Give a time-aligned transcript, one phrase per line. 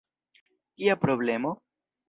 [0.77, 1.55] Kia problemo?